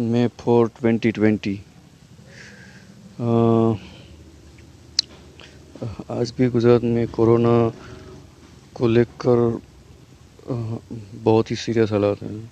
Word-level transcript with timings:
मे 0.00 0.26
four 0.40 0.68
twenty 0.78 1.10
twenty 1.12 1.54
आज 6.10 6.32
भी 6.38 6.48
गुजरात 6.50 6.82
में 6.84 7.06
कोरोना 7.08 7.56
को 8.76 8.88
लेकर 8.88 9.60
बहुत 10.48 11.50
ही 11.50 11.56
सीरियस 11.56 11.92
हालात 11.92 12.22
हैं, 12.22 12.50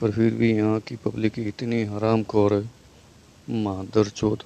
पर 0.00 0.10
फिर 0.10 0.34
भी 0.34 0.52
यहाँ 0.52 0.80
की 0.80 0.96
पब्लिक 1.04 1.38
इतनी 1.38 1.82
हराम 1.84 2.22
खोर 2.24 2.54
है। 2.54 2.70
मादर 3.48 4.08
चौथ 4.10 4.44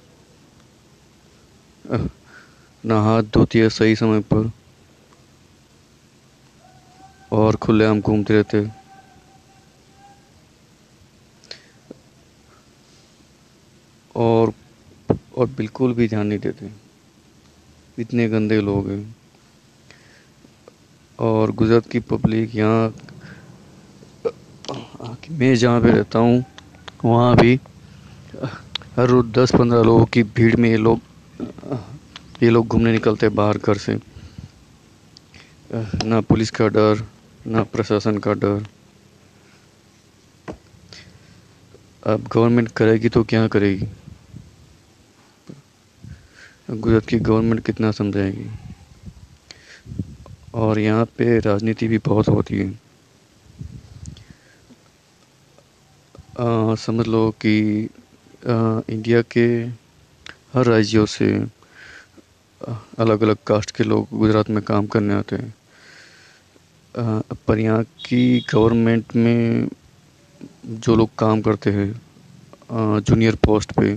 ना 2.83 3.01
हाथ 3.01 3.23
धोती 3.33 3.59
है 3.59 3.69
सही 3.69 3.95
समय 3.95 4.19
पर। 4.33 4.51
और 7.31 7.55
खुलेआम 7.55 8.01
घूमते 8.01 8.33
रहते 8.33 8.57
और 14.19 14.53
और 15.37 15.47
बिल्कुल 15.57 15.93
भी 15.93 16.07
ध्यान 16.07 16.27
नहीं 16.27 16.39
देते। 16.39 16.69
इतने 17.97 18.27
गंदे 18.29 18.59
लोग 18.61 18.89
हैं। 18.89 19.15
और 21.19 21.51
गुजरात 21.51 21.87
की 21.91 21.99
पब्लिक 22.09 22.55
यहाँ 22.55 22.93
मैं 25.31 25.55
जहाँ 25.55 25.81
पे 25.81 25.91
रहता 25.91 26.19
हूँ, 26.19 26.43
वहाँ 27.05 27.35
भी 27.35 27.59
हर 28.97 29.07
रोज़ 29.07 29.27
दस 29.33 29.51
पंद्रह 29.55 29.83
लोगों 29.83 30.05
की 30.05 30.23
भीड़ 30.35 30.55
में 30.55 30.69
ये 30.69 30.77
लोग 30.77 30.99
ये 32.43 32.49
लोग 32.49 32.67
घूमने 32.67 32.91
निकलते 32.91 33.25
हैं 33.25 33.35
बाहर 33.35 33.57
घर 33.57 33.77
से। 33.77 33.97
ना 36.05 36.19
पुलिस 36.21 36.51
का 36.51 36.67
डर, 36.67 37.03
ना 37.47 37.63
प्रशासन 37.63 38.17
का 38.17 38.33
डर। 38.33 38.65
अब 42.07 42.27
गवर्नमेंट 42.33 42.71
करेगी 42.71 43.09
तो 43.09 43.23
क्या 43.23 43.47
करेगी? 43.47 43.87
गुजरात 46.69 47.05
की 47.05 47.17
गवर्नमेंट 47.19 47.65
कितना 47.65 47.91
समझाएगी? 47.91 48.49
और 50.53 50.79
यहाँ 50.79 51.05
पे 51.17 51.39
राजनीति 51.39 51.87
भी 51.87 51.97
बहुत 51.97 52.27
होती 52.27 52.57
है। 52.59 52.69
आ, 56.39 56.75
समझ 56.75 57.07
लो 57.07 57.29
कि 57.41 57.89
आ, 58.47 58.81
इंडिया 58.89 59.21
के 59.21 59.45
हर 60.53 60.65
राज्यों 60.65 61.05
से 61.05 61.31
अलग 62.99 63.21
अलग 63.23 63.37
कास्ट 63.47 63.71
के 63.71 63.83
लोग 63.83 64.07
गुजरात 64.13 64.49
में 64.49 64.61
काम 64.63 64.87
करने 64.87 65.13
आते 65.13 65.35
हैं। 65.35 65.53
पर 67.47 67.59
यहाँ 67.59 67.83
की 68.05 68.39
गवर्नमेंट 68.53 69.15
में 69.15 69.69
जो 70.65 70.95
लोग 70.95 71.09
काम 71.17 71.41
करते 71.41 71.71
हैं 71.71 71.91
जूनियर 72.99 73.35
पोस्ट 73.35 73.71
पे 73.71 73.93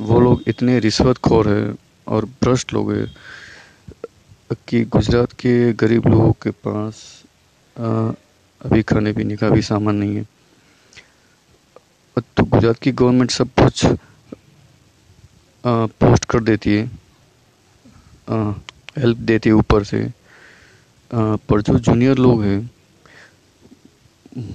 वो 0.00 0.20
लोग 0.20 0.42
इतने 0.48 0.78
रिश्वत 0.80 1.18
खोर 1.18 1.48
है 1.48 1.74
और 2.06 2.24
भ्रष्ट 2.42 2.72
लोग 2.72 2.92
हैं 2.92 3.06
कि 4.68 4.84
गुजरात 4.84 5.32
के 5.40 5.72
गरीब 5.72 6.06
लोगों 6.06 6.32
के 6.42 6.50
पास 6.66 7.02
अभी 7.76 8.82
खाने 8.82 9.12
पीने 9.12 9.36
का 9.36 9.48
भी 9.50 9.62
सामान 9.62 9.96
नहीं 9.96 10.16
है। 10.16 10.26
तो 12.16 12.44
गुजरात 12.44 12.78
की 12.78 12.92
गवर्नमेंट 12.92 13.30
सब 13.30 13.48
कुछ 13.60 13.86
पोस्ट 15.64 16.24
कर 16.24 16.40
देती 16.42 16.74
है 16.74 16.84
हेल्प 18.98 19.18
देती 19.18 19.48
है 19.48 19.54
ऊपर 19.54 19.84
से। 19.84 20.02
आ, 20.04 21.36
पर 21.38 21.60
जो 21.62 21.78
जूनियर 21.78 22.18
लोग 22.18 22.42
हैं 22.44 22.70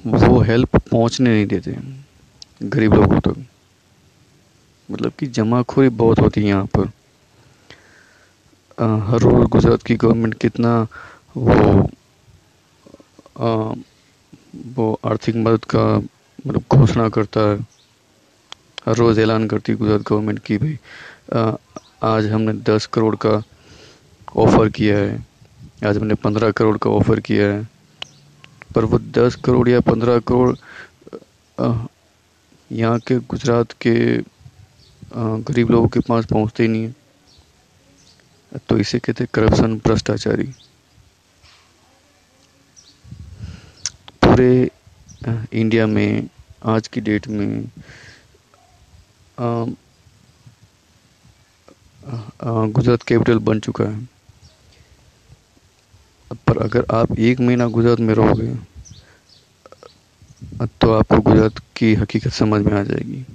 वो 0.06 0.40
हेल्प 0.42 0.76
पहुँचने 0.78 1.30
नहीं 1.30 1.46
देते 1.48 1.78
गरीब 2.64 2.94
लोगों 2.94 3.20
तक। 3.20 3.46
मतलब 4.90 5.12
कि 5.20 5.28
जमाखोरी 5.28 5.90
बहुत 6.02 6.20
होती 6.20 6.42
है 6.42 6.48
यहाँ 6.48 6.66
पर। 6.78 6.90
आ, 8.78 8.86
हर 9.08 9.20
रोज़ 9.20 9.48
गुजरात 9.50 9.84
की 9.84 9.96
गवर्नमेंट 9.96 10.34
कितना 10.42 10.72
वो 11.38 11.90
आ, 13.40 13.74
वो 14.76 15.00
आर्थिक 15.06 15.36
मदद 15.36 15.66
का 15.66 15.84
मतलब 15.98 16.64
घोषणा 16.72 17.08
करता 17.10 17.42
है। 17.50 17.58
हर 18.88 18.96
रोज़ 18.96 19.20
ऐलान 19.20 19.48
करती 19.48 19.72
है 19.72 19.78
गुजरात 19.78 20.02
गवर्नमेंट 20.10 20.40
की 20.46 20.58
भाई 20.58 20.78
आ, 21.34 21.52
आज 22.04 22.28
हमने 22.32 22.54
दस 22.68 22.86
करोड़ 22.94 23.16
का 23.16 23.42
ऑफ़र 24.38 24.70
किया 24.70 24.98
है। 24.98 25.26
आज 25.86 25.98
हमने 25.98 26.16
पंद्रह 26.24 26.52
करोड़ 26.52 26.78
का 26.78 26.90
ऑफ़र 26.90 27.20
किया 27.20 27.48
है। 27.48 27.68
पर 28.76 28.86
वो 28.86 29.00
दस 29.18 29.36
करोड़ 29.36 29.68
या 29.70 29.80
पंद्रह 29.82 30.20
करोड़ 30.32 30.56
यहाँ 32.72 33.00
के 33.00 33.16
गुजरात 33.30 33.72
के 33.82 33.94
गरीब 35.12 35.70
लोगों 35.72 35.88
के 35.88 36.00
पास 36.08 36.26
पहुँचते 36.26 36.64
ही 36.64 36.70
नहीं 36.70 36.84
है। 36.84 36.96
तो 38.70 38.78
इसे 38.80 39.00
कहते 39.00 39.24
हैं 39.24 39.30
करप्शन 39.34 39.76
भ्रष्टाचारी। 39.78 40.48
पूरे 44.24 44.70
इंडिया 45.54 45.86
में 45.88 46.30
आज 46.68 46.88
की 46.88 47.02
डेट 47.02 47.28
में 47.28 47.70
गुजरात 52.74 53.04
कैपिटल 53.04 53.38
बन 53.40 53.60
चुका 53.60 53.84
है। 53.86 54.08
पर 56.48 56.58
अगर 56.64 56.86
आप 56.94 57.12
एक 57.20 57.40
महीना 57.40 57.68
गुजरात 57.68 58.00
में 58.00 58.14
रहोगे 58.16 58.54
तो 60.82 60.92
आपको 60.94 61.18
गुजरात 61.22 61.60
की 61.78 61.94
हकीकत 61.96 62.32
समझ 62.34 62.62
में 62.62 62.74
आ 62.74 62.84
जाएगी। 62.84 63.26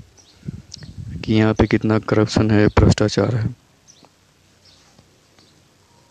कि 1.25 1.35
यहाँ 1.35 1.55
पे 1.55 1.67
कितना 1.67 1.99
करप्शन 1.99 2.51
है 2.51 2.67
भ्रष्टाचार 2.69 3.35
है। 3.35 3.64